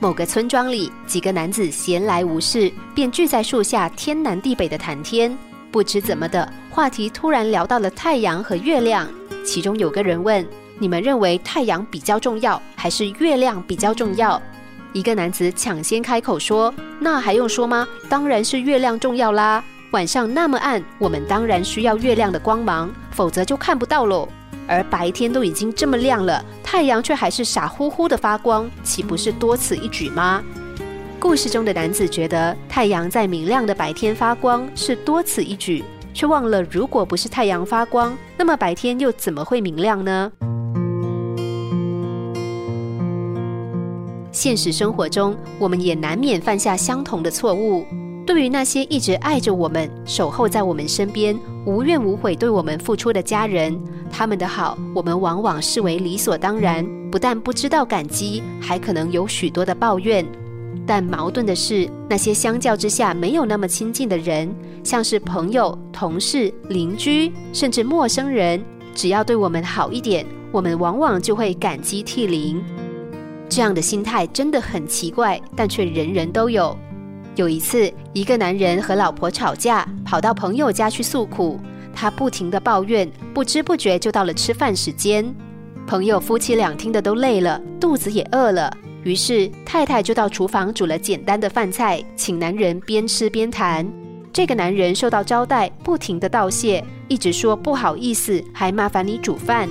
[0.00, 5.36] 某个村庄里，几个男子闲来无事，便聚在树下天南地北的谈天。
[5.72, 9.08] 不知怎么的，话题突然聊到了太阳和月亮。
[9.44, 10.46] 其中有个人问
[10.78, 14.40] ：“你们认为太阳比较重要，还是月亮比较重要？”
[14.94, 17.86] 一个男子抢先开口说：“那还用说吗？
[18.08, 19.62] 当然是月亮重要啦！
[19.90, 24.28] 晚上那么暗，我们当然需要月亮的光芒，否则就看不到喽。
[24.68, 30.42] 而白天都已经这么亮了。”太阳却还是傻乎乎的发光，岂不是多此一举吗？
[31.18, 35.82] 故事中的男子觉得太阳在明亮的白天发光是多此一举，
[36.14, 40.30] 却忘了如果不是太阳发光，那么白天又怎么会明亮呢？
[44.30, 47.84] 现实生活中，我们也难免犯下相同的错误。
[48.24, 53.78] 对于那些一直爱着我们、守候在我们身边、无怨无悔对我们付出的家人，
[54.10, 60.24] 他们的好，我们往往视为理所当然，不但不知道感激，还可能有许多的抱怨。
[60.86, 64.50] 但矛盾的是，那些相较之下没有那么亲近的人，
[64.82, 72.62] 像是朋友、同事、邻居，甚至陌生人，只要对我们好一点，我们往往就会感激涕零。
[73.50, 76.74] 这样的心态真的很奇怪，但却人人都有。
[77.38, 81.60] 有一次，一个男人和老婆吵架，跑到朋友家去诉苦。
[81.94, 85.24] 他不停地抱怨，不知不觉就到了吃饭时间。
[85.86, 93.88] 朋友夫妻俩听得都累了，肚子也饿了，于是太太就到厨房煮了简单的饭菜，请男人边吃边谈。
[94.32, 99.68] 这个男人受到招待，不停地道谢，一直说不好意思，还麻烦你煮饭。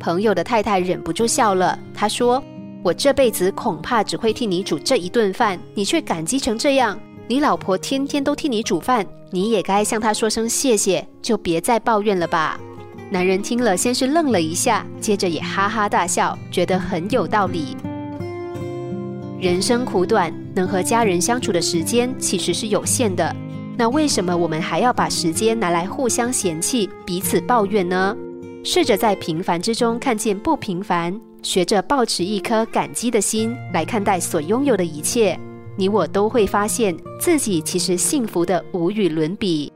[0.00, 2.42] 朋友的太太忍不住笑了，她说。
[2.86, 6.96] 我这辈子恐怕只会替你煮这一顿饭，你却感激成这样。
[7.26, 12.60] 你老婆天天都替你煮饭，你也该向她说声谢谢，就别再抱怨了吧。
[13.10, 17.76] 男人听了，先是愣了一下，接着也哈哈大笑，觉得很有道理。
[19.40, 23.34] 人生苦短，能和家人相处的时间其实是有限的，
[23.76, 28.16] 那为什么我们还要把时间拿来互相嫌弃、彼此抱怨呢？
[28.68, 31.16] 试着在平凡之中看见不平凡。
[31.40, 35.38] 学着保持一颗感激的心来看待所拥有的一切，
[35.76, 39.72] 你我都会发现自己其实幸福的无与伦比。